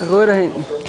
[0.00, 0.83] Agora, gente.